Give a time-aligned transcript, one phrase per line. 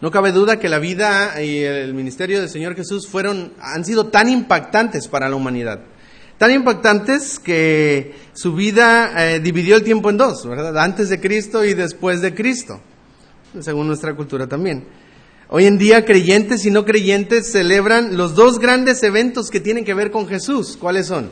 [0.00, 4.06] No cabe duda que la vida y el ministerio del Señor Jesús fueron, han sido
[4.06, 5.80] tan impactantes para la humanidad.
[6.38, 10.78] Tan impactantes que su vida eh, dividió el tiempo en dos, ¿verdad?
[10.78, 12.80] Antes de Cristo y después de Cristo,
[13.58, 14.84] según nuestra cultura también.
[15.48, 19.94] Hoy en día creyentes y no creyentes celebran los dos grandes eventos que tienen que
[19.94, 20.76] ver con Jesús.
[20.76, 21.30] ¿Cuáles son?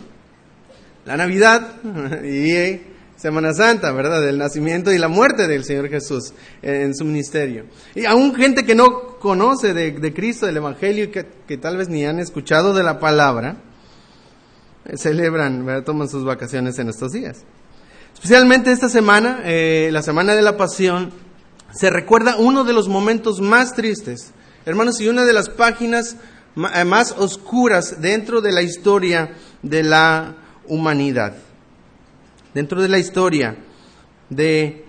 [1.05, 1.75] La Navidad
[2.25, 4.21] y Semana Santa, ¿verdad?
[4.21, 7.65] Del nacimiento y la muerte del Señor Jesús en su ministerio.
[7.95, 12.05] Y aún gente que no conoce de, Cristo, del Evangelio, y que, tal vez ni
[12.05, 13.57] han escuchado de la palabra,
[14.85, 15.85] eh, celebran, ¿verdad?
[15.85, 17.39] toman sus vacaciones en estos días.
[18.13, 21.11] Especialmente esta semana, eh, la semana de la pasión,
[21.73, 24.33] se recuerda uno de los momentos más tristes,
[24.67, 26.17] hermanos, y una de las páginas
[26.75, 29.31] eh, más oscuras dentro de la historia
[29.63, 30.37] de la
[30.69, 31.35] humanidad
[32.57, 33.55] dentro de la historia
[34.31, 34.87] de,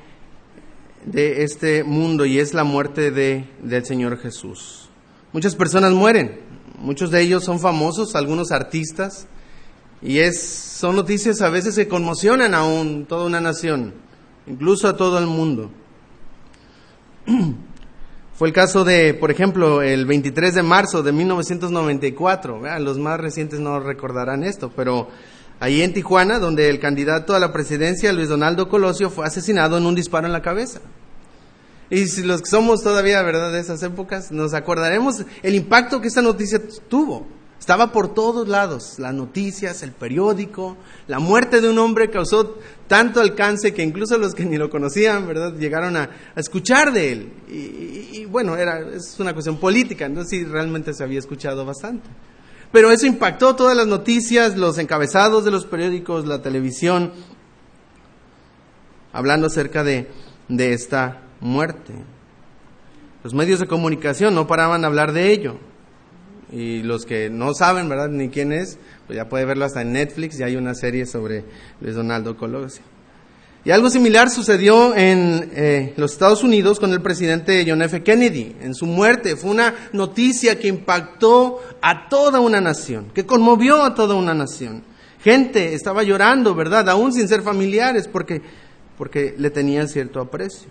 [1.06, 4.88] de este mundo y es la muerte de, del Señor Jesús.
[5.34, 6.40] Muchas personas mueren,
[6.80, 9.28] muchos de ellos son famosos, algunos artistas,
[10.02, 12.64] y es, son noticias a veces que conmocionan a
[13.06, 13.94] toda una nación,
[14.48, 15.70] incluso a todo el mundo.
[18.38, 22.80] Fue el caso de, por ejemplo, el 23 de marzo de 1994.
[22.80, 25.10] los más recientes no recordarán esto, pero
[25.60, 29.86] ahí en Tijuana, donde el candidato a la presidencia, Luis Donaldo Colosio, fue asesinado en
[29.86, 30.82] un disparo en la cabeza.
[31.90, 36.10] Y si los que somos todavía, ¿verdad?, de esas épocas, nos acordaremos el impacto que
[36.10, 37.28] esta noticia tuvo.
[37.60, 40.78] Estaba por todos lados, las noticias, el periódico,
[41.08, 45.28] la muerte de un hombre causó tanto alcance que incluso los que ni lo conocían,
[45.28, 47.34] ¿verdad?, llegaron a, escuchar de él.
[47.50, 52.08] Y, bueno, era, es una cuestión política, entonces sí, realmente se había escuchado bastante.
[52.72, 57.12] Pero eso impactó todas las noticias, los encabezados de los periódicos, la televisión,
[59.14, 60.08] hablando acerca de,
[60.50, 61.94] de esta muerte.
[63.24, 65.58] Los medios de comunicación no paraban de hablar de ello.
[66.52, 69.92] Y los que no saben, ¿verdad?, ni quién es, pues ya puede verlo hasta en
[69.92, 71.44] Netflix, ya hay una serie sobre
[71.82, 72.84] Luis Donaldo Colosio.
[73.68, 78.02] Y algo similar sucedió en eh, los Estados Unidos con el presidente John F.
[78.02, 78.56] Kennedy.
[78.62, 83.94] En su muerte fue una noticia que impactó a toda una nación, que conmovió a
[83.94, 84.84] toda una nación.
[85.22, 86.88] Gente estaba llorando, ¿verdad?
[86.88, 88.42] Aún sin ser familiares, porque,
[88.98, 90.70] porque le tenían cierto aprecio.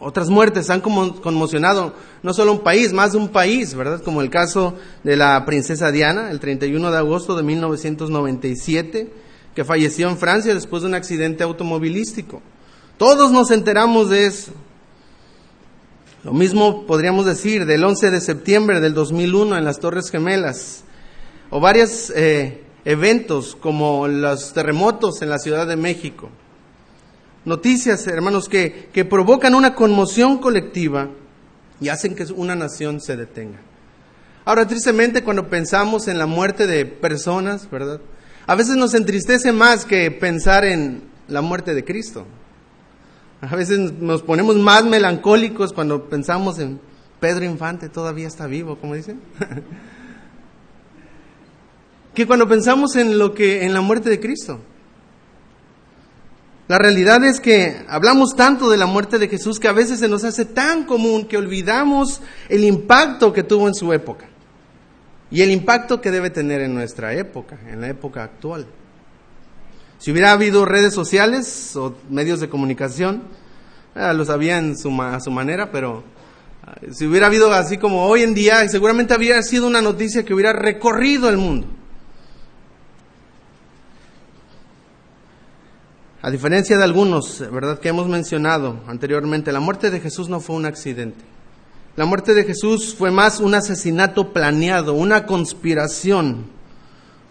[0.00, 1.94] Otras muertes han conmocionado
[2.24, 4.02] no solo un país, más de un país, ¿verdad?
[4.02, 4.74] Como el caso
[5.04, 9.23] de la princesa Diana, el 31 de agosto de 1997
[9.54, 12.42] que falleció en Francia después de un accidente automovilístico.
[12.98, 14.52] Todos nos enteramos de eso.
[16.24, 20.84] Lo mismo podríamos decir del 11 de septiembre del 2001 en las Torres Gemelas,
[21.50, 26.30] o varios eh, eventos como los terremotos en la Ciudad de México.
[27.44, 31.10] Noticias, hermanos, que, que provocan una conmoción colectiva
[31.80, 33.58] y hacen que una nación se detenga.
[34.46, 38.00] Ahora, tristemente, cuando pensamos en la muerte de personas, ¿verdad?
[38.46, 42.26] A veces nos entristece más que pensar en la muerte de Cristo.
[43.40, 46.78] A veces nos ponemos más melancólicos cuando pensamos en
[47.20, 49.20] Pedro Infante, todavía está vivo, como dicen.
[52.14, 54.60] que cuando pensamos en lo que en la muerte de Cristo.
[56.68, 60.08] La realidad es que hablamos tanto de la muerte de Jesús que a veces se
[60.08, 64.26] nos hace tan común que olvidamos el impacto que tuvo en su época
[65.30, 68.66] y el impacto que debe tener en nuestra época, en la época actual.
[69.98, 73.22] Si hubiera habido redes sociales o medios de comunicación,
[73.94, 76.04] eh, lo sabían su, a su manera, pero
[76.82, 80.34] eh, si hubiera habido así como hoy en día, seguramente habría sido una noticia que
[80.34, 81.68] hubiera recorrido el mundo.
[86.22, 90.56] A diferencia de algunos, ¿verdad?, que hemos mencionado anteriormente, la muerte de Jesús no fue
[90.56, 91.22] un accidente.
[91.96, 96.46] La muerte de Jesús fue más un asesinato planeado, una conspiración.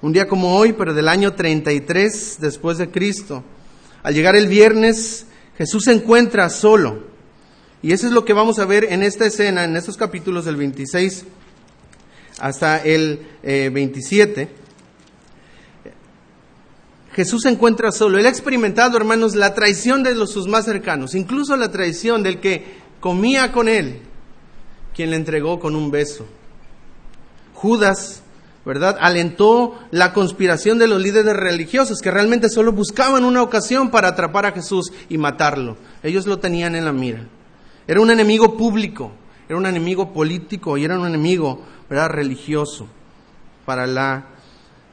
[0.02, 3.44] Un día como hoy, pero del año 33 después de Cristo.
[4.04, 5.26] Al llegar el viernes,
[5.58, 7.04] Jesús se encuentra solo.
[7.82, 10.56] Y eso es lo que vamos a ver en esta escena, en estos capítulos del
[10.56, 11.26] 26
[12.40, 14.42] hasta el 27.
[14.44, 14.48] Eh,
[17.12, 18.18] Jesús se encuentra solo.
[18.18, 22.40] Él ha experimentado, hermanos, la traición de los, sus más cercanos, incluso la traición del
[22.40, 24.00] que comía con él,
[24.94, 26.26] quien le entregó con un beso.
[27.54, 28.24] Judas,
[28.66, 28.98] ¿verdad?
[29.00, 34.46] Alentó la conspiración de los líderes religiosos que realmente solo buscaban una ocasión para atrapar
[34.46, 35.78] a Jesús y matarlo.
[36.02, 37.28] Ellos lo tenían en la mira.
[37.88, 39.12] Era un enemigo público,
[39.48, 42.10] era un enemigo político y era un enemigo, ¿verdad?
[42.10, 42.88] religioso
[43.66, 44.28] para la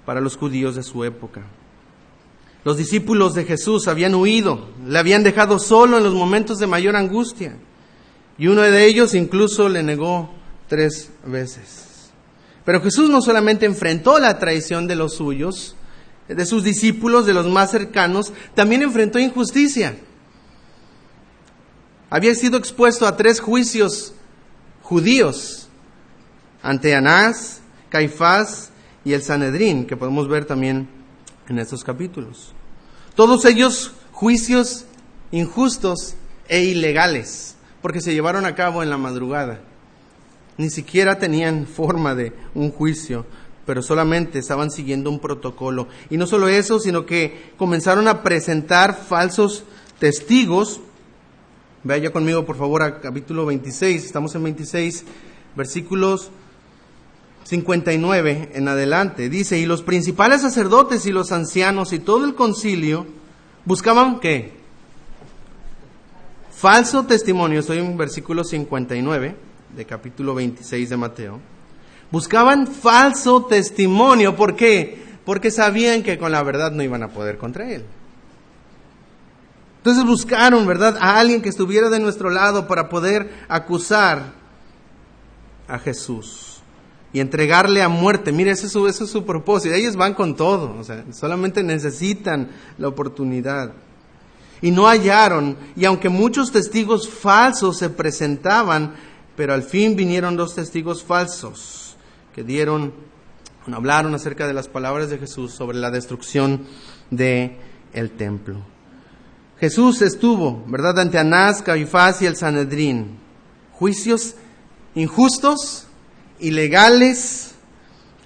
[0.04, 1.42] para los judíos de su época.
[2.64, 6.96] Los discípulos de Jesús habían huido, le habían dejado solo en los momentos de mayor
[6.96, 7.56] angustia.
[8.40, 10.30] Y uno de ellos incluso le negó
[10.66, 12.10] tres veces.
[12.64, 15.76] Pero Jesús no solamente enfrentó la traición de los suyos,
[16.26, 19.94] de sus discípulos, de los más cercanos, también enfrentó injusticia.
[22.08, 24.14] Había sido expuesto a tres juicios
[24.80, 25.68] judíos
[26.62, 27.60] ante Anás,
[27.90, 28.70] Caifás
[29.04, 30.88] y el Sanedrín, que podemos ver también
[31.46, 32.54] en estos capítulos.
[33.14, 34.86] Todos ellos juicios
[35.30, 36.14] injustos
[36.48, 39.60] e ilegales, porque se llevaron a cabo en la madrugada.
[40.56, 43.26] Ni siquiera tenían forma de un juicio,
[43.66, 45.88] pero solamente estaban siguiendo un protocolo.
[46.10, 49.64] Y no solo eso, sino que comenzaron a presentar falsos
[49.98, 50.80] testigos.
[51.82, 54.04] Vaya conmigo, por favor, a capítulo 26.
[54.04, 55.04] Estamos en 26,
[55.56, 56.30] versículos
[57.44, 59.28] 59 en adelante.
[59.28, 63.06] Dice, y los principales sacerdotes y los ancianos y todo el concilio
[63.64, 64.59] buscaban qué?
[66.60, 67.60] Falso testimonio.
[67.60, 69.34] Estoy en versículo 59
[69.74, 71.40] de capítulo 26 de Mateo.
[72.10, 74.36] Buscaban falso testimonio.
[74.36, 75.02] ¿Por qué?
[75.24, 77.86] Porque sabían que con la verdad no iban a poder contra él.
[79.78, 84.34] Entonces buscaron, ¿verdad?, a alguien que estuviera de nuestro lado para poder acusar
[85.66, 86.60] a Jesús
[87.14, 88.32] y entregarle a muerte.
[88.32, 89.74] Mire, ese es su, es su propósito.
[89.74, 93.72] Ellos van con todo, o sea, solamente necesitan la oportunidad.
[94.62, 98.94] Y no hallaron, y aunque muchos testigos falsos se presentaban,
[99.36, 101.96] pero al fin vinieron dos testigos falsos
[102.34, 102.92] que dieron,
[103.72, 106.66] hablaron acerca de las palabras de Jesús sobre la destrucción
[107.10, 107.56] de
[107.92, 108.56] el templo.
[109.58, 113.18] Jesús estuvo, ¿verdad?, ante Anás, Caifás y el Sanedrín.
[113.72, 114.34] Juicios
[114.94, 115.86] injustos,
[116.38, 117.54] ilegales,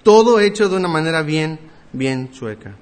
[0.02, 1.58] todo hecho de una manera bien,
[1.92, 2.76] bien chueca.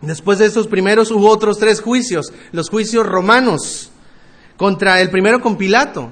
[0.00, 3.90] Después de estos primeros hubo otros tres juicios, los juicios romanos,
[4.56, 6.10] contra el primero con Pilato.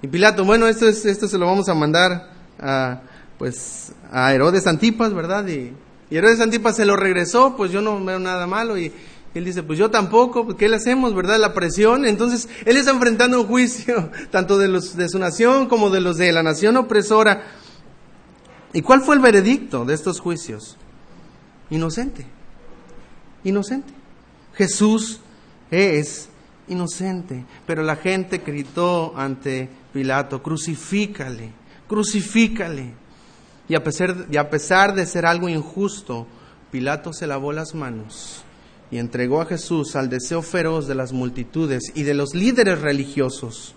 [0.00, 3.02] Y Pilato, bueno, esto, es, esto se lo vamos a mandar a,
[3.38, 5.46] pues, a Herodes Antipas, ¿verdad?
[5.46, 5.72] Y,
[6.10, 8.92] Herodes Antipas se lo regresó, pues yo no veo nada malo y,
[9.34, 11.38] él dice, pues yo tampoco, pues, ¿qué le hacemos, verdad?
[11.38, 12.04] La presión.
[12.04, 16.18] Entonces, él está enfrentando un juicio, tanto de los de su nación como de los
[16.18, 17.42] de la nación opresora.
[18.74, 20.76] ¿Y cuál fue el veredicto de estos juicios?
[21.70, 22.26] Inocente.
[23.44, 23.92] Inocente.
[24.54, 25.20] Jesús
[25.70, 26.28] es
[26.68, 27.44] inocente.
[27.66, 31.50] Pero la gente gritó ante Pilato, crucifícale,
[31.88, 32.94] crucifícale.
[33.68, 36.26] Y a, pesar, a pesar de ser algo injusto,
[36.70, 38.44] Pilato se lavó las manos
[38.90, 43.74] y entregó a Jesús al deseo feroz de las multitudes y de los líderes religiosos,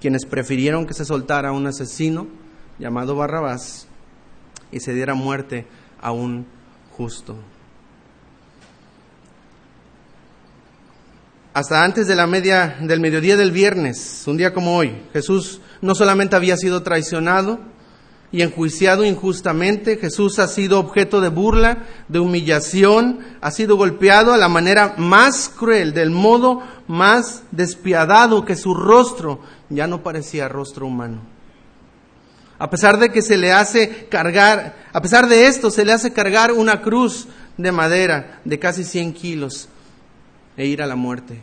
[0.00, 2.28] quienes prefirieron que se soltara un asesino
[2.78, 3.88] llamado Barrabás
[4.70, 5.66] y se diera muerte
[6.00, 6.46] a un
[6.96, 7.36] justo.
[11.54, 15.94] Hasta antes de la media del mediodía del viernes, un día como hoy, Jesús no
[15.94, 17.60] solamente había sido traicionado
[18.30, 24.38] y enjuiciado injustamente, Jesús ha sido objeto de burla, de humillación, ha sido golpeado a
[24.38, 30.86] la manera más cruel, del modo más despiadado que su rostro ya no parecía rostro
[30.86, 31.20] humano.
[32.58, 36.14] A pesar de que se le hace cargar, a pesar de esto, se le hace
[36.14, 37.28] cargar una cruz
[37.58, 39.68] de madera de casi 100 kilos
[40.56, 41.40] e ir a la muerte,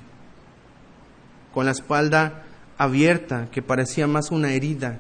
[1.53, 2.44] con la espalda
[2.77, 5.00] abierta que parecía más una herida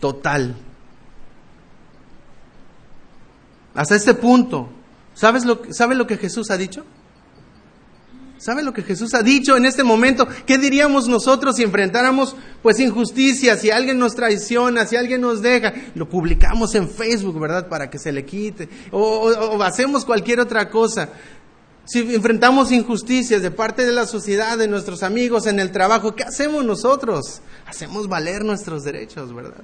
[0.00, 0.54] total.
[3.74, 4.68] Hasta este punto,
[5.14, 6.84] ¿sabes lo, ¿sabe lo que Jesús ha dicho?
[8.44, 10.28] ¿Sabe lo que Jesús ha dicho en este momento?
[10.44, 15.72] ¿Qué diríamos nosotros si enfrentáramos pues injusticia, si alguien nos traiciona, si alguien nos deja?
[15.94, 17.70] Lo publicamos en Facebook, ¿verdad?
[17.70, 18.68] Para que se le quite.
[18.90, 21.08] O, hacemos cualquier otra cosa.
[21.86, 26.22] Si enfrentamos injusticias de parte de la sociedad, de nuestros amigos, en el trabajo, ¿qué
[26.22, 27.42] hacemos nosotros?
[27.66, 29.62] Hacemos valer nuestros derechos, ¿verdad?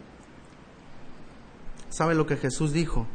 [1.88, 3.06] ¿Sabe lo que Jesús dijo?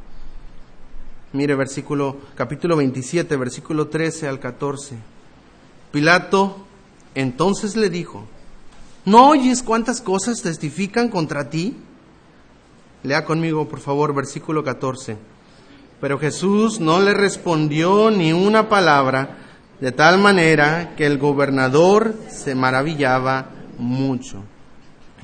[1.34, 4.96] Mire versículo capítulo 27, versículo 13 al 14.
[5.92, 6.66] Pilato
[7.14, 8.26] entonces le dijo,
[9.06, 11.78] ¿no oyes cuántas cosas testifican contra ti?
[13.04, 15.18] Lea conmigo, por favor, versículo 14.
[16.02, 19.38] Pero Jesús no le respondió ni una palabra,
[19.80, 24.44] de tal manera que el gobernador se maravillaba mucho.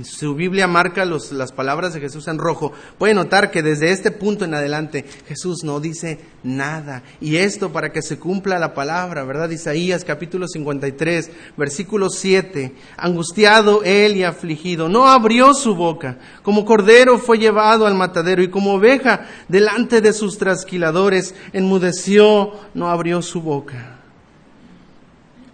[0.03, 2.71] Su Biblia marca las palabras de Jesús en rojo.
[2.97, 7.03] Puede notar que desde este punto en adelante Jesús no dice nada.
[7.19, 9.49] Y esto para que se cumpla la palabra, ¿verdad?
[9.49, 12.73] Isaías capítulo 53, versículo 7.
[12.97, 16.17] Angustiado él y afligido, no abrió su boca.
[16.43, 22.89] Como cordero fue llevado al matadero y como oveja delante de sus trasquiladores enmudeció, no
[22.89, 23.97] abrió su boca.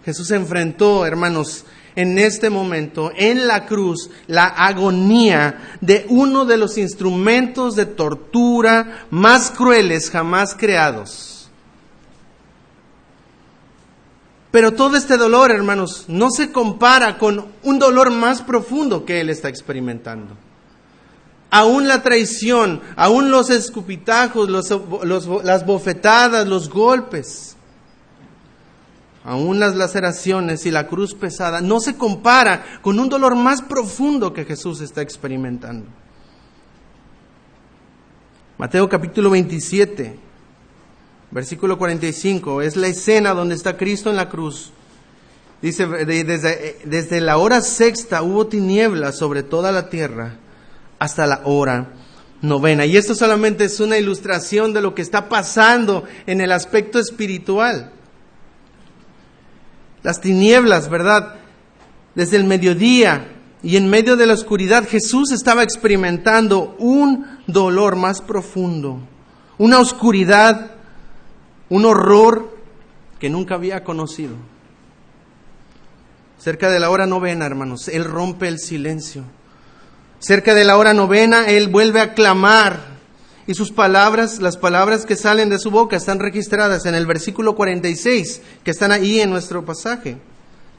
[0.04, 1.66] Jesús enfrentó, hermanos,
[1.98, 9.08] en este momento en la cruz la agonía de uno de los instrumentos de tortura
[9.10, 11.50] más crueles jamás creados.
[14.52, 19.28] Pero todo este dolor, hermanos, no se compara con un dolor más profundo que él
[19.28, 20.36] está experimentando.
[21.50, 27.56] Aún la traición, aún los escupitajos, las bofetadas, los golpes,
[29.24, 34.32] aún las laceraciones y la cruz pesada, no se compara con un dolor más profundo
[34.32, 35.86] que Jesús está experimentando.
[38.56, 40.18] Mateo capítulo 27,
[41.30, 44.72] versículo 45, es la escena donde está Cristo en la cruz.
[45.60, 50.36] Dice, desde, desde la hora sexta hubo tinieblas sobre toda la tierra
[50.98, 51.92] hasta la hora
[52.40, 52.86] novena.
[52.86, 57.92] Y esto solamente es una ilustración de lo que está pasando en el aspecto espiritual
[60.02, 61.36] las tinieblas, ¿verdad?
[62.14, 63.28] Desde el mediodía
[63.62, 69.00] y en medio de la oscuridad Jesús estaba experimentando un dolor más profundo,
[69.58, 70.72] una oscuridad,
[71.68, 72.56] un horror
[73.18, 74.34] que nunca había conocido.
[76.38, 79.24] Cerca de la hora novena, hermanos, Él rompe el silencio.
[80.20, 82.97] Cerca de la hora novena, Él vuelve a clamar
[83.48, 87.56] y sus palabras, las palabras que salen de su boca están registradas en el versículo
[87.56, 90.18] 46, que están ahí en nuestro pasaje.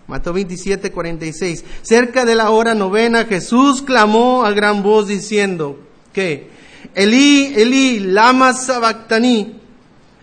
[0.06, 1.66] Mateo 27, 46.
[1.82, 5.80] Cerca de la hora novena, Jesús clamó a gran voz diciendo
[6.14, 6.52] que,
[6.94, 9.60] Elí, Elí, lama sabactani.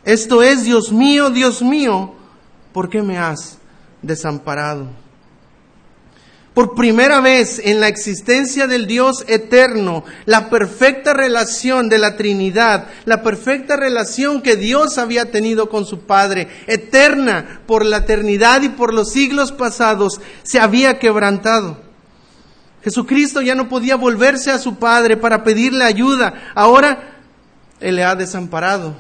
[0.05, 2.15] Esto es, Dios mío, Dios mío,
[2.73, 3.59] ¿por qué me has
[4.03, 4.87] desamparado?
[6.57, 12.87] Por primera vez en la existencia del Dios eterno, la perfecta relación de la Trinidad,
[13.05, 18.71] la perfecta relación que Dios había tenido con su Padre, eterna por la eternidad y
[18.71, 21.77] por los siglos pasados, se había quebrantado.
[22.83, 26.53] Jesucristo ya no podía volverse a su Padre para pedirle ayuda.
[26.55, 27.19] Ahora
[27.81, 28.97] Él le ha desamparado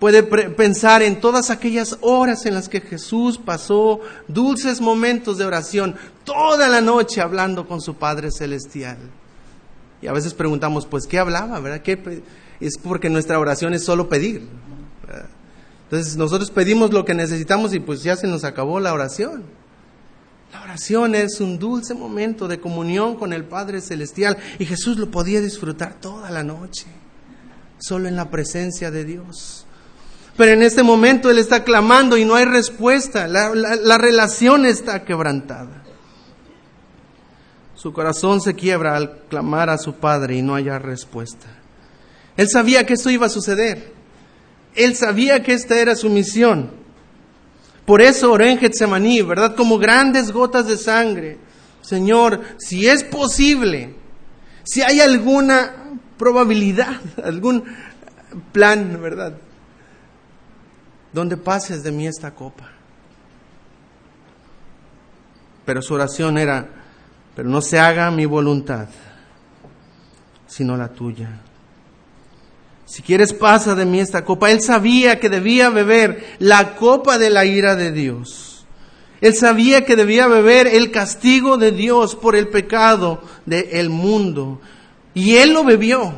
[0.00, 5.94] puede pensar en todas aquellas horas en las que Jesús pasó dulces momentos de oración,
[6.24, 8.98] toda la noche hablando con su Padre Celestial.
[10.02, 11.60] Y a veces preguntamos, pues, ¿qué hablaba?
[11.60, 11.82] ¿Verdad?
[11.82, 12.22] ¿Qué
[12.60, 14.46] es porque nuestra oración es solo pedir.
[15.84, 19.42] Entonces nosotros pedimos lo que necesitamos y pues ya se nos acabó la oración.
[20.52, 25.10] La oración es un dulce momento de comunión con el Padre Celestial y Jesús lo
[25.10, 26.86] podía disfrutar toda la noche,
[27.78, 29.66] solo en la presencia de Dios.
[30.36, 33.28] Pero en este momento Él está clamando y no hay respuesta.
[33.28, 35.82] La, relación está quebrantada.
[37.74, 41.46] Su corazón se quiebra al clamar a su Padre y no haya respuesta.
[42.36, 43.92] Él sabía que esto iba a suceder.
[44.74, 46.70] Él sabía que esta era su misión.
[47.84, 49.56] Por eso oró en Getsemaní, ¿verdad?
[49.56, 51.38] Como grandes gotas de sangre.
[51.82, 53.94] Señor, si es posible,
[54.62, 57.64] si hay alguna probabilidad, algún
[58.52, 59.34] plan, ¿verdad?
[61.12, 62.68] Donde pases de mí esta copa.
[65.64, 66.68] Pero su oración era,
[67.34, 68.88] pero no se haga mi voluntad,
[70.46, 71.40] sino la tuya.
[72.90, 74.50] Si quieres pasa de mí esta copa.
[74.50, 78.66] Él sabía que debía beber la copa de la ira de Dios.
[79.20, 84.60] Él sabía que debía beber el castigo de Dios por el pecado del mundo.
[85.14, 86.14] Y él lo bebió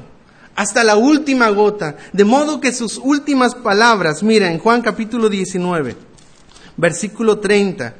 [0.55, 5.97] hasta la última gota, de modo que sus últimas palabras, mira, en Juan capítulo 19,
[6.77, 7.95] versículo 30,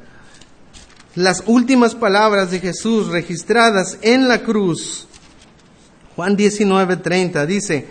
[1.15, 5.07] las últimas palabras de Jesús registradas en la cruz,
[6.15, 7.87] Juan 19, 30, dice,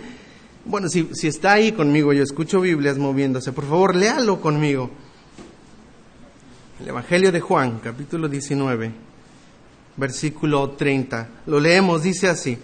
[0.65, 4.89] bueno, si, si está ahí conmigo, yo escucho Biblias moviéndose, por favor, léalo conmigo.
[6.79, 8.91] El Evangelio de Juan, capítulo 19,
[9.97, 11.29] versículo 30.
[11.45, 12.57] Lo leemos, dice así.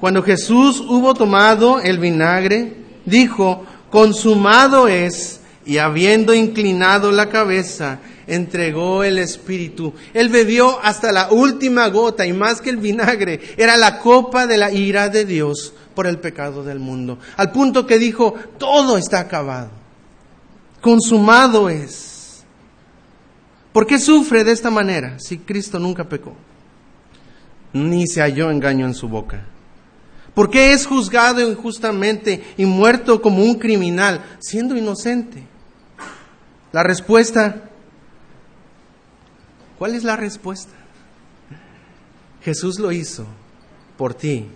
[0.00, 9.04] Cuando Jesús hubo tomado el vinagre, dijo, consumado es, y habiendo inclinado la cabeza, entregó
[9.04, 9.94] el Espíritu.
[10.12, 14.58] Él bebió hasta la última gota, y más que el vinagre, era la copa de
[14.58, 17.18] la ira de Dios por el pecado del mundo.
[17.36, 19.70] Al punto que dijo, todo está acabado.
[20.80, 22.44] Consumado es.
[23.72, 26.34] ¿Por qué sufre de esta manera si Cristo nunca pecó?
[27.72, 29.44] Ni se halló engaño en su boca.
[30.36, 35.42] ¿Por qué es juzgado injustamente y muerto como un criminal, siendo inocente?
[36.72, 37.70] La respuesta,
[39.78, 40.74] ¿cuál es la respuesta?
[42.42, 43.24] Jesús lo hizo
[43.96, 44.46] por ti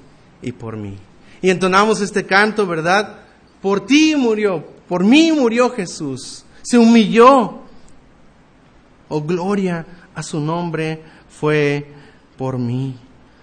[0.42, 0.98] y por mí.
[1.40, 3.20] Y entonamos este canto, ¿verdad?
[3.62, 6.44] Por ti murió, por mí murió Jesús.
[6.60, 7.62] Se humilló.
[9.08, 11.90] Oh, gloria a su nombre fue
[12.36, 12.98] por mí.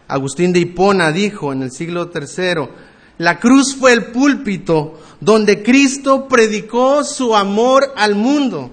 [0.07, 2.69] Agustín de Hipona dijo en el siglo III,
[3.17, 8.69] la cruz fue el púlpito donde Cristo predicó su amor al mundo.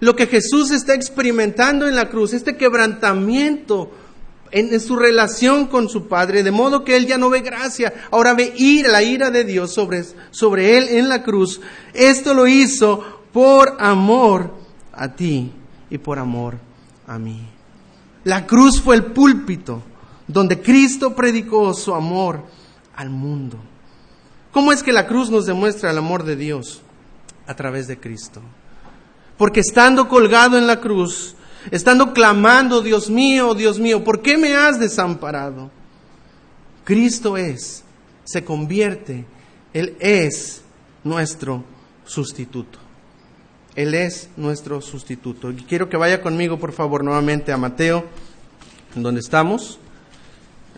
[0.00, 3.90] Lo que Jesús está experimentando en la cruz, este quebrantamiento
[4.50, 8.34] en, su relación con su Padre, de modo que él ya no ve gracia, ahora
[8.34, 11.60] ve ira, la ira de Dios sobre, sobre él en la cruz.
[11.94, 13.02] Esto lo hizo
[13.32, 14.52] por amor
[14.92, 15.52] a ti
[15.88, 16.56] y por amor
[17.06, 17.40] a mí.
[18.24, 19.82] La cruz fue el púlpito
[20.28, 22.44] donde Cristo predicó su amor
[22.94, 23.58] al mundo.
[24.52, 26.80] ¿Cómo es que la cruz nos demuestra el amor de Dios?
[27.46, 28.40] A través de Cristo.
[29.36, 31.36] Porque estando colgado en la cruz,
[31.70, 35.70] estando clamando, Dios mío, Dios mío, ¿por qué me has desamparado?
[36.84, 37.84] Cristo es,
[38.24, 39.26] se convierte,
[39.72, 40.62] Él es
[41.04, 41.64] nuestro
[42.04, 42.78] sustituto.
[43.74, 45.50] Él es nuestro sustituto.
[45.50, 48.06] Y quiero que vaya conmigo, por favor, nuevamente a Mateo,
[48.94, 49.78] donde estamos,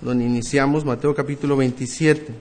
[0.01, 2.33] donde iniciamos, Mateo capítulo 27.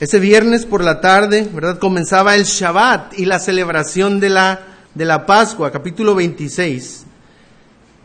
[0.00, 1.78] Ese viernes por la tarde, ¿verdad?
[1.78, 4.60] Comenzaba el Shabbat y la celebración de la,
[4.94, 7.04] de la Pascua, capítulo 26.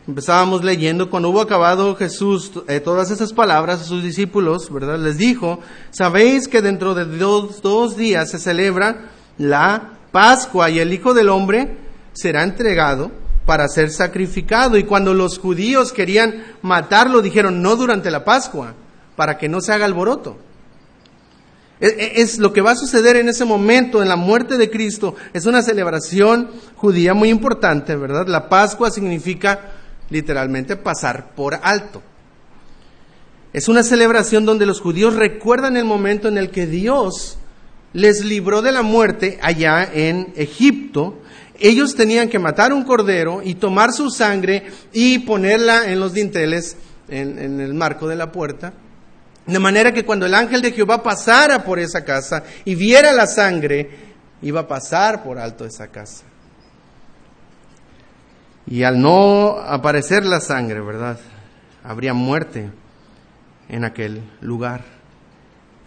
[0.08, 4.98] Empezábamos leyendo, cuando hubo acabado Jesús eh, todas esas palabras a sus discípulos, ¿verdad?
[4.98, 5.60] Les dijo,
[5.90, 11.28] sabéis que dentro de dos, dos días se celebra la Pascua y el Hijo del
[11.28, 11.76] Hombre
[12.12, 13.12] será entregado
[13.50, 14.78] para ser sacrificado.
[14.78, 18.76] Y cuando los judíos querían matarlo, dijeron, no durante la Pascua,
[19.16, 20.38] para que no se haga alboroto.
[21.80, 25.16] Es, lo que va a suceder en ese momento, en la muerte de Cristo.
[25.32, 28.28] Es una celebración judía muy importante, ¿verdad?
[28.28, 29.72] La Pascua significa
[30.10, 32.02] literalmente pasar por alto.
[33.52, 37.36] Es una celebración donde los judíos recuerdan el momento en el que Dios
[37.94, 41.18] les libró de la muerte allá en Egipto.
[41.60, 46.76] Ellos tenían que matar un cordero y tomar su sangre y ponerla en los dinteles,
[47.08, 48.72] en el marco de la puerta
[49.50, 53.26] de manera que cuando el ángel de Jehová pasara por esa casa y viera la
[53.26, 53.90] sangre,
[54.42, 56.24] iba a pasar por alto esa casa.
[58.66, 61.18] Y al no aparecer la sangre, ¿verdad?
[61.82, 62.70] Habría muerte
[63.68, 64.84] en aquel lugar.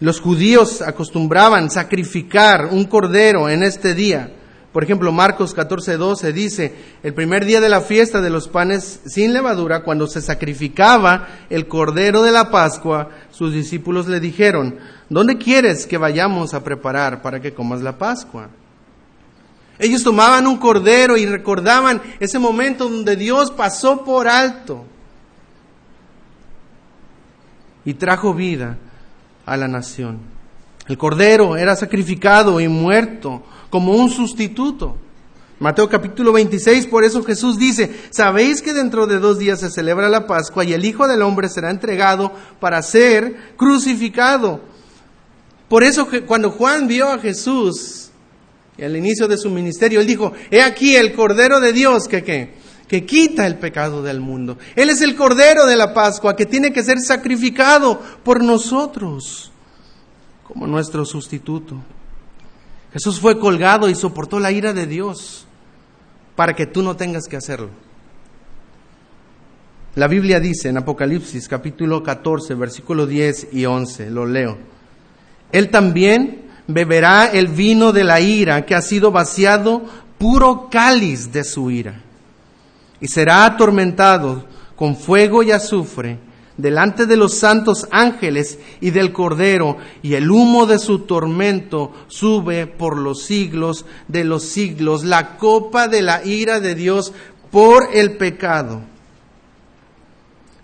[0.00, 4.30] Los judíos acostumbraban sacrificar un cordero en este día
[4.74, 9.32] por ejemplo, Marcos 14:12 dice, el primer día de la fiesta de los panes sin
[9.32, 14.74] levadura, cuando se sacrificaba el cordero de la Pascua, sus discípulos le dijeron,
[15.08, 18.48] ¿dónde quieres que vayamos a preparar para que comas la Pascua?
[19.78, 24.84] Ellos tomaban un cordero y recordaban ese momento donde Dios pasó por alto
[27.84, 28.76] y trajo vida
[29.46, 30.18] a la nación.
[30.88, 34.96] El cordero era sacrificado y muerto como un sustituto.
[35.58, 40.08] Mateo capítulo 26, por eso Jesús dice, sabéis que dentro de dos días se celebra
[40.08, 44.60] la Pascua y el Hijo del Hombre será entregado para ser crucificado.
[45.68, 48.10] Por eso cuando Juan vio a Jesús
[48.80, 52.22] al inicio de su ministerio, él dijo, he aquí el Cordero de Dios que,
[52.86, 54.56] que quita el pecado del mundo.
[54.76, 59.50] Él es el Cordero de la Pascua que tiene que ser sacrificado por nosotros
[60.44, 61.82] como nuestro sustituto.
[62.94, 65.46] Jesús fue colgado y soportó la ira de Dios
[66.36, 67.70] para que tú no tengas que hacerlo.
[69.96, 74.58] La Biblia dice en Apocalipsis capítulo 14, versículo 10 y 11, lo leo.
[75.50, 79.82] Él también beberá el vino de la ira que ha sido vaciado
[80.16, 82.00] puro cáliz de su ira
[83.00, 84.44] y será atormentado
[84.76, 86.18] con fuego y azufre
[86.56, 92.66] delante de los santos ángeles y del Cordero, y el humo de su tormento sube
[92.66, 97.12] por los siglos de los siglos, la copa de la ira de Dios
[97.50, 98.82] por el pecado.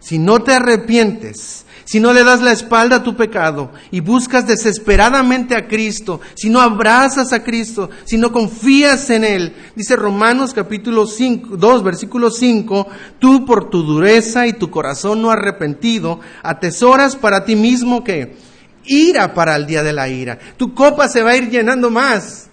[0.01, 4.47] Si no te arrepientes, si no le das la espalda a tu pecado y buscas
[4.47, 10.55] desesperadamente a Cristo, si no abrazas a Cristo, si no confías en Él, dice Romanos
[10.55, 12.87] capítulo 5, 2, versículo 5,
[13.19, 18.37] tú por tu dureza y tu corazón no arrepentido, atesoras para ti mismo que
[18.85, 20.39] ira para el día de la ira.
[20.57, 22.51] Tu copa se va a ir llenando más.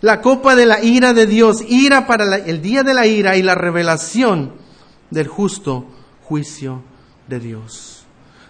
[0.00, 3.44] La copa de la ira de Dios, ira para el día de la ira y
[3.44, 4.54] la revelación
[5.12, 5.86] del justo
[6.24, 6.82] juicio
[7.28, 7.95] de Dios.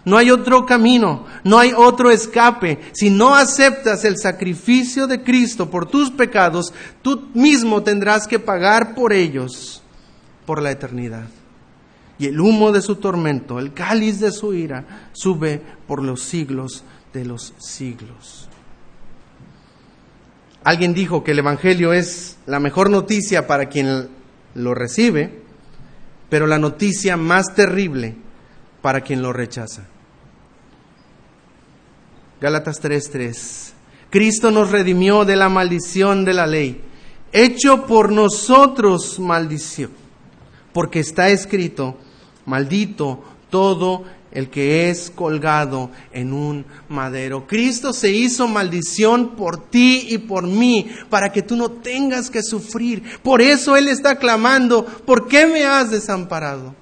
[0.07, 2.79] No hay otro camino, no hay otro escape.
[2.93, 8.95] Si no aceptas el sacrificio de Cristo por tus pecados, tú mismo tendrás que pagar
[8.95, 9.83] por ellos
[10.45, 11.27] por la eternidad.
[12.17, 16.85] Y el humo de su tormento, el cáliz de su ira, sube por los siglos
[17.11, 18.47] de los siglos.
[20.63, 24.07] Alguien dijo que el Evangelio es la mejor noticia para quien
[24.55, 25.41] lo recibe,
[26.29, 28.15] pero la noticia más terrible
[28.81, 29.83] para quien lo rechaza.
[32.39, 33.73] Gálatas 3:3.
[34.09, 36.81] Cristo nos redimió de la maldición de la ley,
[37.31, 39.91] hecho por nosotros maldición,
[40.71, 41.97] porque está escrito,
[42.45, 47.47] maldito todo el que es colgado en un madero.
[47.47, 52.43] Cristo se hizo maldición por ti y por mí, para que tú no tengas que
[52.43, 53.19] sufrir.
[53.23, 56.75] Por eso Él está clamando, ¿por qué me has desamparado?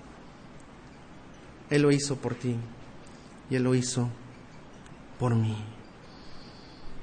[1.69, 2.55] Él lo hizo por ti
[3.49, 4.09] y Él lo hizo
[5.19, 5.55] por mí.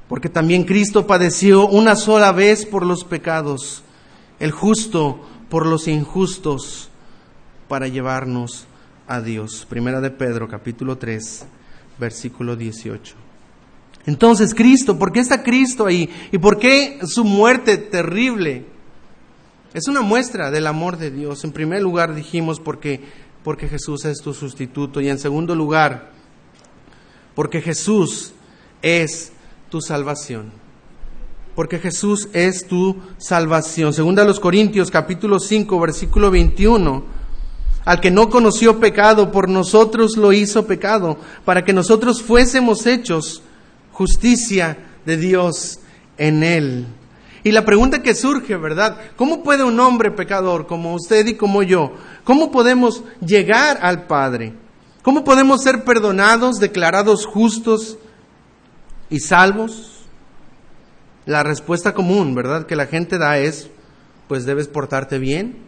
[0.09, 3.83] Porque también Cristo padeció una sola vez por los pecados,
[4.40, 6.90] el justo por los injustos,
[7.68, 8.66] para llevarnos
[9.07, 9.66] a Dios.
[9.68, 11.46] Primera de Pedro, capítulo 3,
[11.98, 13.14] versículo 18.
[14.07, 16.11] Entonces, Cristo, ¿por qué está Cristo ahí?
[16.33, 18.66] ¿Y por qué su muerte terrible?
[19.75, 21.44] Es una muestra del amor de Dios.
[21.44, 23.01] En primer lugar dijimos porque,
[23.44, 25.01] porque Jesús es tu sustituto.
[25.01, 26.11] Y en segundo lugar,
[27.35, 28.33] porque Jesús
[28.83, 29.33] es
[29.71, 30.53] tu salvación.
[31.55, 33.92] Porque Jesús es tu salvación.
[33.92, 37.23] Segunda a los Corintios capítulo 5 versículo 21
[37.85, 43.42] al que no conoció pecado, por nosotros lo hizo pecado, para que nosotros fuésemos hechos
[43.92, 45.81] justicia de Dios
[46.16, 46.87] en él.
[47.45, 48.99] Y la pregunta que surge, ¿verdad?
[49.16, 51.92] ¿Cómo puede un hombre pecador como usted y como yo,
[52.23, 54.55] cómo podemos llegar al Padre?
[55.02, 57.98] ¿Cómo podemos ser perdonados, declarados justos
[59.10, 60.04] y salvos?
[61.26, 62.66] La respuesta común, ¿verdad?
[62.66, 63.68] Que la gente da es,
[64.28, 65.62] pues debes portarte bien,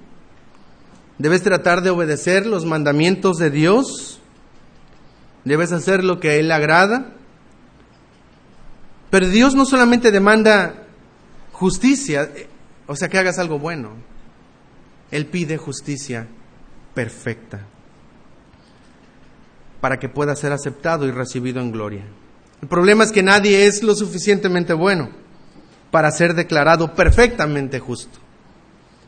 [1.18, 4.20] Debes tratar de obedecer los mandamientos de Dios.
[5.44, 7.12] Debes hacer lo que a Él le agrada.
[9.10, 10.86] Pero Dios no solamente demanda
[11.52, 12.28] justicia,
[12.88, 13.90] o sea, que hagas algo bueno.
[15.12, 16.26] Él pide justicia
[16.94, 17.60] perfecta
[19.84, 22.06] para que pueda ser aceptado y recibido en gloria.
[22.62, 25.10] El problema es que nadie es lo suficientemente bueno
[25.90, 28.18] para ser declarado perfectamente justo.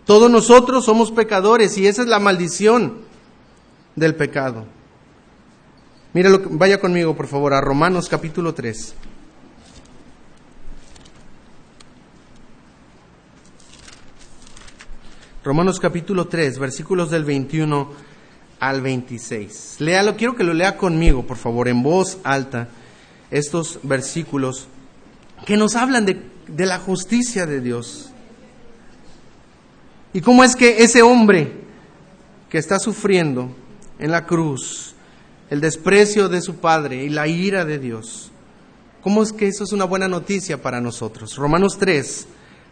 [0.04, 2.98] Todos nosotros somos pecadores y esa es la maldición
[3.94, 4.66] del pecado.
[6.12, 8.94] Mira, vaya conmigo por favor a Romanos capítulo 3.
[15.42, 18.15] Romanos capítulo 3, versículos del 21
[18.61, 19.77] al 26.
[19.79, 22.69] Léalo, quiero que lo lea conmigo, por favor, en voz alta,
[23.31, 24.69] estos versículos
[25.45, 28.11] que nos hablan de, de la justicia de Dios.
[30.12, 31.53] ¿Y cómo es que ese hombre
[32.49, 33.55] que está sufriendo
[33.99, 34.95] en la cruz
[35.51, 38.31] el desprecio de su Padre y la ira de Dios,
[39.03, 41.37] cómo es que eso es una buena noticia para nosotros?
[41.37, 42.27] Romanos 3,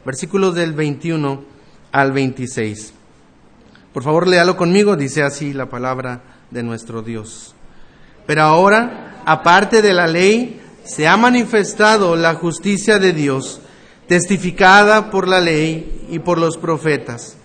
[0.05, 1.45] versículos del 21
[1.93, 2.95] al 26.
[3.95, 7.55] Por favor, léalo conmigo, dice así la palabra de nuestro Dios.
[8.27, 13.61] Pero ahora, aparte de la ley, se ha manifestado la justicia de Dios
[14.09, 17.37] testificada por la ley y por los profetas.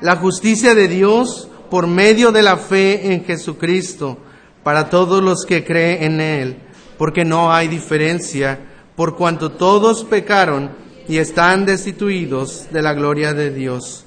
[0.00, 4.16] La justicia de Dios por medio de la fe en Jesucristo
[4.62, 6.56] para todos los que creen en Él,
[6.96, 8.58] porque no hay diferencia,
[8.96, 10.70] por cuanto todos pecaron
[11.06, 14.06] y están destituidos de la gloria de Dios,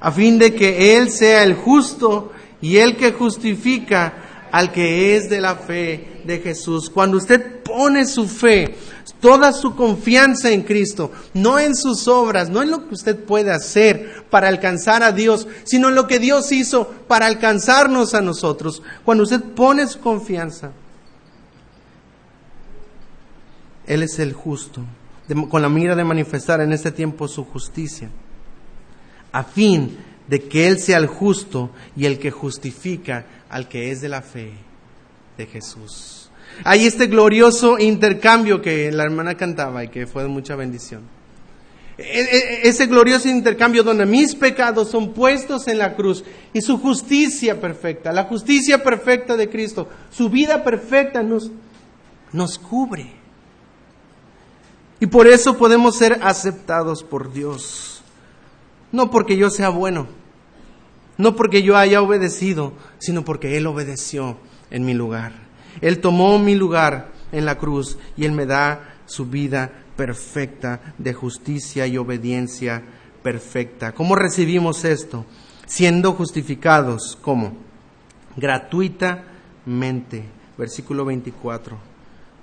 [0.00, 5.30] a fin de que Él sea el justo y el que justifica al que es
[5.30, 6.90] de la fe de Jesús.
[6.90, 8.76] Cuando usted pone su fe,
[9.20, 13.50] toda su confianza en Cristo, no en sus obras, no en lo que usted puede
[13.50, 18.82] hacer para alcanzar a Dios, sino en lo que Dios hizo para alcanzarnos a nosotros.
[19.04, 20.72] Cuando usted pone su confianza,
[23.86, 24.82] Él es el justo,
[25.48, 28.10] con la mira de manifestar en este tiempo su justicia,
[29.32, 29.96] a fin
[30.28, 34.22] de que Él sea el justo y el que justifica al que es de la
[34.22, 34.52] fe
[35.36, 36.30] de Jesús.
[36.64, 41.02] Hay este glorioso intercambio que la hermana cantaba y que fue de mucha bendición.
[41.98, 46.78] E, e, ese glorioso intercambio donde mis pecados son puestos en la cruz y su
[46.78, 51.50] justicia perfecta, la justicia perfecta de Cristo, su vida perfecta nos,
[52.32, 53.12] nos cubre.
[54.98, 57.99] Y por eso podemos ser aceptados por Dios.
[58.92, 60.08] No porque yo sea bueno,
[61.20, 64.38] no porque yo haya obedecido, sino porque Él obedeció
[64.70, 65.32] en mi lugar.
[65.80, 71.12] Él tomó mi lugar en la cruz y Él me da su vida perfecta de
[71.12, 72.82] justicia y obediencia
[73.22, 73.92] perfecta.
[73.92, 75.26] ¿Cómo recibimos esto?
[75.66, 77.52] Siendo justificados, ¿cómo?
[78.36, 80.24] Gratuitamente.
[80.56, 81.76] Versículo 24.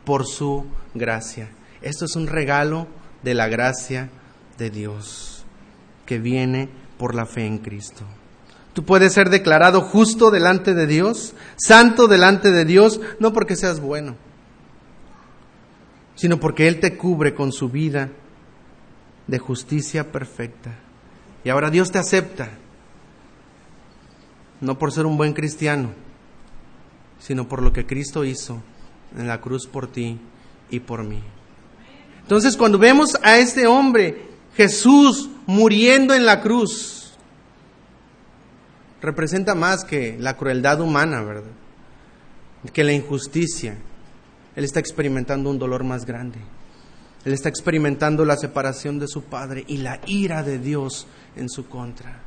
[0.06, 1.50] Por su gracia.
[1.82, 2.88] Esto es un regalo
[3.24, 4.10] de la gracia
[4.58, 5.37] de Dios
[6.08, 8.04] que viene por la fe en Cristo.
[8.74, 13.80] Tú puedes ser declarado justo delante de Dios, santo delante de Dios, no porque seas
[13.80, 14.16] bueno,
[16.16, 18.10] sino porque Él te cubre con su vida
[19.28, 20.72] de justicia perfecta.
[21.44, 22.50] Y ahora Dios te acepta,
[24.62, 25.92] no por ser un buen cristiano,
[27.20, 28.62] sino por lo que Cristo hizo
[29.18, 30.20] en la cruz por ti
[30.70, 31.22] y por mí.
[32.22, 37.14] Entonces cuando vemos a este hombre, Jesús, muriendo en la cruz,
[39.02, 41.52] representa más que la crueldad humana, ¿verdad?
[42.74, 43.78] Que la injusticia.
[44.56, 46.40] Él está experimentando un dolor más grande.
[47.24, 51.70] Él está experimentando la separación de su Padre y la ira de Dios en su
[51.70, 52.22] contra.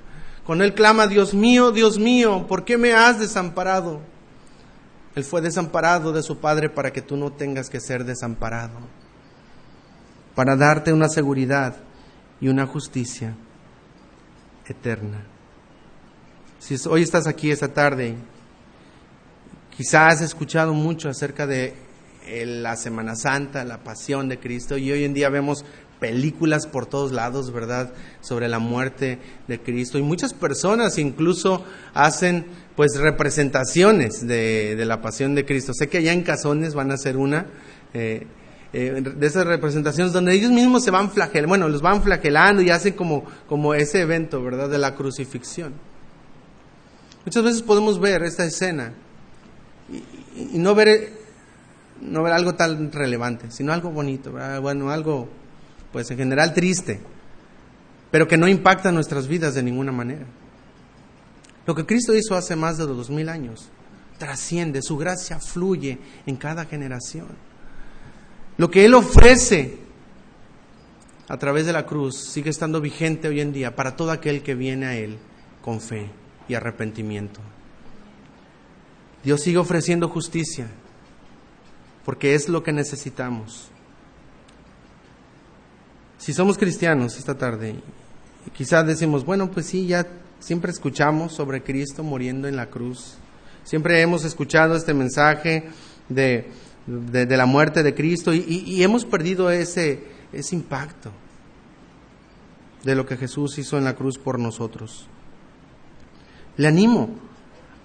[0.46, 4.00] Cuando Él clama, Dios mío, Dios mío, ¿por qué me has desamparado?
[5.16, 8.78] Él fue desamparado de su Padre para que tú no tengas que ser desamparado
[10.36, 11.74] para darte una seguridad
[12.40, 13.34] y una justicia
[14.66, 15.24] eterna.
[16.58, 18.14] Si hoy estás aquí esta tarde,
[19.76, 21.74] quizás has escuchado mucho acerca de
[22.26, 25.64] eh, la Semana Santa, la pasión de Cristo, y hoy en día vemos
[26.00, 29.98] películas por todos lados, ¿verdad?, sobre la muerte de Cristo.
[29.98, 35.72] Y muchas personas incluso hacen pues representaciones de, la pasión de Cristo.
[35.74, 37.46] Sé que allá en Cazones van a hacer una.
[37.92, 38.26] Eh,
[38.72, 42.70] eh, de esas representaciones donde ellos mismos se van flagelando, bueno, los van flagelando y
[42.70, 45.72] hacen como, como ese evento, ¿verdad?, de la crucifixión.
[47.24, 48.92] Muchas veces podemos ver esta escena
[50.36, 51.12] y, no, ver,
[52.00, 55.28] no ver algo tan relevante, sino algo bonito, bueno, algo,
[55.92, 57.00] pues en general triste,
[58.10, 60.26] pero que no impacta nuestras vidas de ninguna manera.
[61.66, 63.68] Lo que Cristo hizo hace más de dos mil años
[64.20, 67.49] trasciende, su gracia fluye en cada generación.
[68.60, 69.78] Lo que Él ofrece
[71.28, 74.54] a través de la cruz sigue estando vigente hoy en día para todo aquel que
[74.54, 75.16] viene a Él
[75.62, 76.10] con fe
[76.46, 77.40] y arrepentimiento.
[79.24, 80.66] Dios sigue ofreciendo justicia
[82.04, 83.70] porque es lo que necesitamos.
[86.18, 87.76] Si somos cristianos esta tarde,
[88.52, 90.06] quizás decimos, bueno, pues sí, ya
[90.38, 93.14] siempre escuchamos sobre Cristo muriendo en la cruz.
[93.64, 95.70] Siempre hemos escuchado este mensaje
[96.10, 96.50] de
[96.86, 101.10] de, la muerte de Cristo y, hemos perdido ese, ese impacto
[102.84, 105.06] de lo que Jesús hizo en la cruz por nosotros.
[106.56, 107.10] Le animo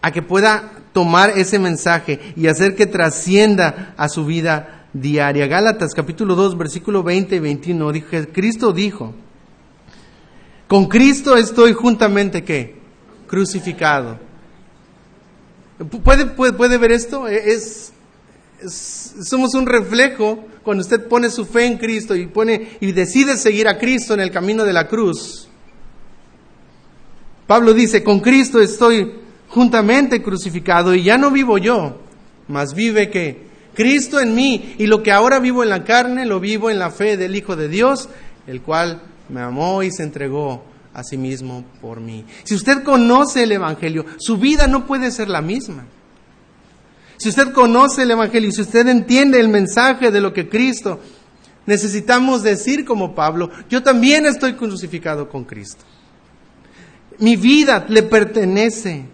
[0.01, 5.47] a que pueda tomar ese mensaje y hacer que trascienda a su vida diaria.
[5.47, 9.13] Gálatas capítulo 2 versículo 20 y 21 dije, Cristo dijo,
[10.67, 12.75] con Cristo estoy juntamente ¿qué?
[13.27, 14.19] crucificado.
[16.03, 17.27] ¿Puede, puede, puede ver esto?
[17.27, 17.91] Es,
[18.68, 23.68] somos un reflejo cuando usted pone su fe en Cristo y pone y decide seguir
[23.68, 25.48] a Cristo en el camino de la cruz.
[27.48, 29.13] Pablo dice, con Cristo estoy
[29.50, 32.02] juntamente crucificado y ya no vivo yo,
[32.48, 36.39] mas vive que Cristo en mí y lo que ahora vivo en la carne lo
[36.39, 38.10] vivo en la fe del Hijo de Dios,
[38.48, 40.63] el cual me amó y se entregó
[40.94, 42.26] a sí mismo por mí.
[42.44, 45.86] Si usted conoce el Evangelio, su vida no puede ser la misma.
[47.26, 51.00] Si usted conoce el Evangelio, si usted entiende el mensaje de lo que Cristo,
[51.66, 55.84] necesitamos decir como Pablo, yo también estoy crucificado con Cristo.
[57.18, 59.06] Mi vida le pertenece.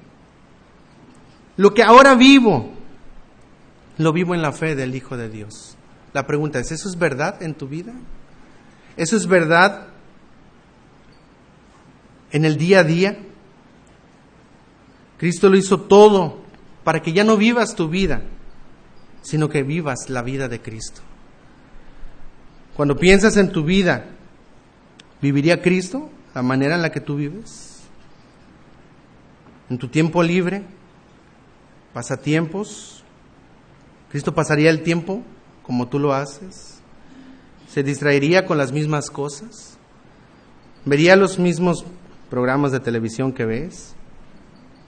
[1.56, 2.74] Lo que ahora vivo,
[3.98, 5.78] lo vivo en la fe del Hijo de Dios.
[6.12, 7.94] La pregunta es, ¿eso es verdad en tu vida?
[8.98, 9.88] ¿Eso es verdad
[12.34, 13.18] en el día a día?
[15.18, 16.41] Cristo lo hizo todo
[16.84, 18.22] para que ya no vivas tu vida,
[19.22, 21.02] sino que vivas la vida de Cristo.
[22.76, 24.06] Cuando piensas en tu vida,
[25.22, 27.82] ¿viviría Cristo la manera en la que tú vives?
[29.70, 30.64] ¿En tu tiempo libre?
[31.94, 33.04] ¿Pasatiempos?
[34.10, 35.22] ¿Cristo pasaría el tiempo
[35.64, 36.80] como tú lo haces?
[37.70, 39.78] ¿Se distraería con las mismas cosas?
[40.84, 41.86] ¿Vería los mismos
[42.30, 43.96] programas de televisión que ves?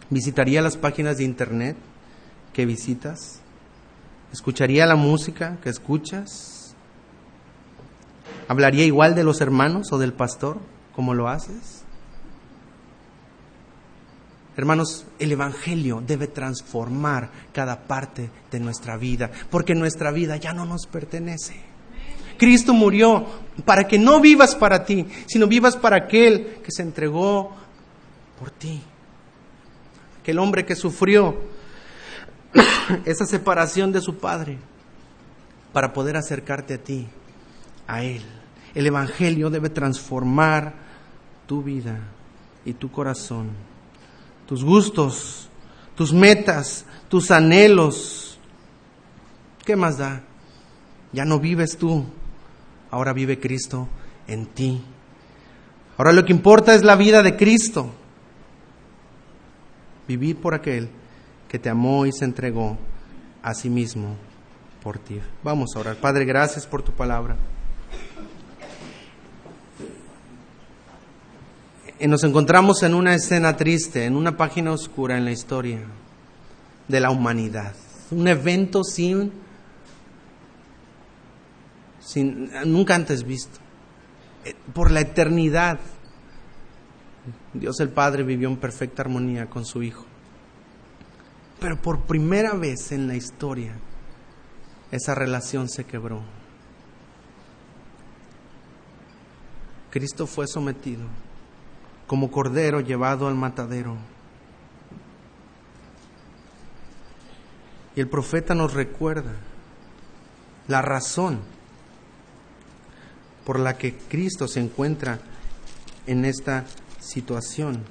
[0.10, 1.76] ¿Visitaría las páginas de internet
[2.54, 3.39] que visitas?
[4.32, 6.76] ¿Escucharía la música que escuchas?
[8.48, 10.60] ¿Hablaría igual de los hermanos o del pastor
[10.96, 11.84] como lo haces?
[14.56, 20.66] Hermanos, el Evangelio debe transformar cada parte de nuestra vida, porque nuestra vida ya no
[20.66, 21.56] nos pertenece.
[22.38, 23.26] Cristo murió
[23.66, 27.52] para que no vivas para ti, sino vivas para aquel que se entregó
[28.39, 28.82] por ti.
[30.24, 31.38] Aquel hombre que sufrió
[33.06, 34.58] esa separación de su Padre
[35.72, 37.08] para poder acercarte a ti,
[37.86, 38.24] a Él.
[38.74, 40.74] El Evangelio debe transformar
[41.46, 42.00] tu vida
[42.66, 43.52] y tu corazón
[44.48, 45.48] tus gustos,
[45.96, 48.38] tus metas, tus anhelos.
[49.66, 50.22] ¿Qué más da?
[51.12, 52.06] Ya no vives tú,
[52.92, 53.88] ahora vive Cristo
[54.28, 54.82] en ti.
[55.98, 57.94] Ahora lo que importa es la vida de Cristo.
[60.08, 60.89] Vivir por aquel
[61.48, 62.78] que te amó y se entregó
[63.42, 64.16] a sí mismo
[64.82, 65.20] por ti.
[65.44, 65.96] Vamos a orar.
[65.98, 67.36] Padre, gracias por tu palabra.
[72.04, 75.80] y nos encontramos en una escena triste, en una página oscura en la historia
[76.86, 77.74] de la humanidad.
[78.12, 79.32] Un evento sin,
[82.02, 83.58] sin nunca antes visto.
[84.44, 85.80] Eh, por la eternidad,
[87.54, 90.06] Dios el Padre vivió en perfecta armonía con su Hijo.
[91.60, 93.74] Pero por primera vez en la historia,
[94.92, 96.22] esa relación se quebró.
[99.92, 101.04] Cristo fue sometido
[102.08, 103.96] como cordero llevado al matadero.
[107.96, 109.34] Y el profeta nos recuerda
[110.68, 111.39] la razón
[113.46, 115.20] por la que Cristo se encuentra
[116.08, 116.66] en esta
[117.04, 117.84] situación.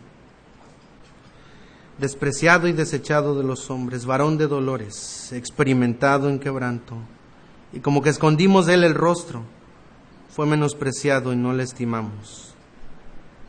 [1.99, 6.97] Despreciado y desechado de los hombres, varón de dolores, experimentado en quebranto,
[7.73, 9.43] y como que escondimos él el rostro,
[10.31, 12.55] fue menospreciado y no le estimamos.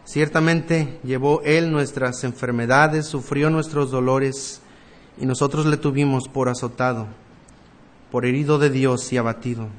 [0.05, 4.61] Ciertamente llevó Él nuestras enfermedades, sufrió nuestros dolores,
[5.17, 7.07] y nosotros le tuvimos por azotado,
[8.11, 9.69] por herido de Dios y abatido.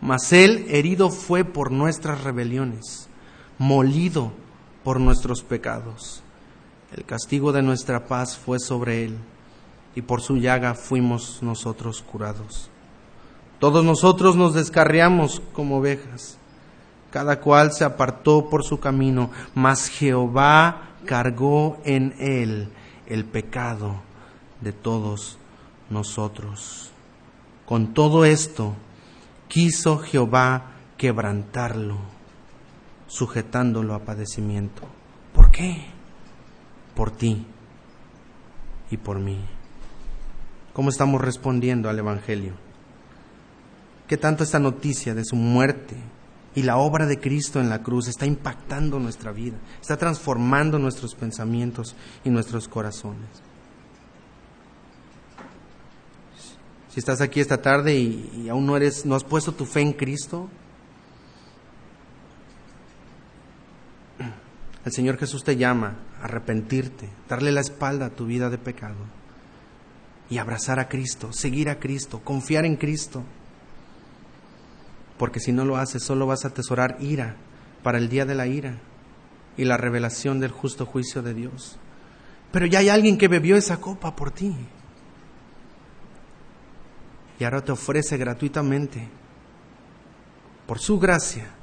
[0.00, 3.08] Mas Él herido fue por nuestras rebeliones,
[3.58, 4.32] molido
[4.88, 6.22] por nuestros pecados.
[6.96, 9.18] El castigo de nuestra paz fue sobre Él,
[9.94, 12.70] y por su llaga fuimos nosotros curados.
[13.58, 16.38] Todos nosotros nos descarriamos como ovejas
[17.10, 22.70] cada cual se apartó por su camino, mas Jehová cargó en él
[23.06, 23.96] el pecado
[24.62, 25.36] de todos
[25.90, 26.92] nosotros.
[27.66, 28.72] Con todo esto
[29.48, 31.98] quiso Jehová quebrantarlo,
[33.08, 34.82] sujetándolo a padecimiento.
[35.34, 35.86] ¿Por qué?
[36.94, 37.44] Por ti
[38.90, 39.44] y por mí.
[40.72, 42.52] ¿Cómo estamos respondiendo al Evangelio?
[44.06, 45.96] ¿Qué tanto esta noticia de su muerte,
[46.58, 51.14] y la obra de Cristo en la cruz está impactando nuestra vida, está transformando nuestros
[51.14, 51.94] pensamientos
[52.24, 53.28] y nuestros corazones.
[56.88, 59.92] Si estás aquí esta tarde y, aún no eres, no has puesto tu fe en
[59.92, 60.48] Cristo,
[64.88, 68.96] el Señor Jesús te llama a arrepentirte, darle la espalda a tu vida de pecado
[70.28, 73.24] y abrazar a Cristo, seguir a Cristo, confiar en Cristo
[75.18, 77.36] porque si no lo haces solo vas a atesorar ira
[77.82, 78.78] para el día de la ira
[79.56, 81.78] y la revelación del justo juicio de Dios.
[82.52, 84.54] Pero ya hay alguien que bebió esa copa por ti
[87.38, 89.08] y ahora te ofrece gratuitamente,
[90.66, 91.57] por su gracia,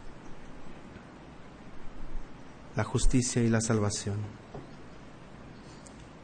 [2.75, 4.15] la justicia y la salvación.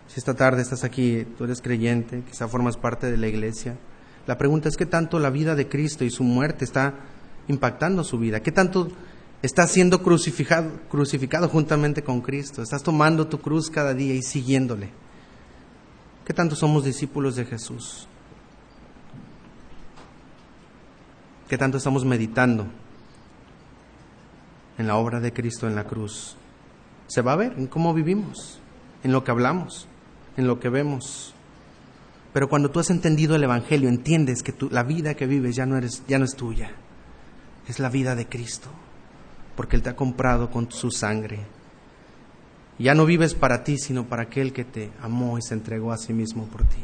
[0.08, 3.78] Si esta tarde estás aquí, tú eres creyente, quizá formas parte de la iglesia,
[4.28, 6.94] la pregunta es qué tanto la vida de Cristo y su muerte está
[7.48, 8.42] impactando su vida?
[8.42, 8.90] ¿Qué tanto
[9.42, 12.62] estás siendo crucificado, crucificado juntamente con Cristo?
[12.62, 14.90] ¿Estás tomando tu cruz cada día y siguiéndole?
[16.26, 18.08] ¿Qué tanto somos discípulos de Jesús?
[21.50, 22.68] ¿Qué tanto estamos meditando
[24.78, 26.38] en la obra de Cristo en la cruz?
[27.12, 28.58] Se va a ver en cómo vivimos,
[29.04, 29.86] en lo que hablamos,
[30.38, 31.34] en lo que vemos.
[32.32, 35.76] Pero cuando tú has entendido el Evangelio, entiendes que la vida que vives ya no,
[35.76, 36.72] eres, ya no es tuya
[37.68, 38.70] es la vida de Cristo,
[39.58, 41.40] porque Él te ha comprado con su sangre.
[42.80, 45.98] Ya no vives para ti, sino para aquel que te amó y se entregó a
[45.98, 46.80] sí mismo por ti.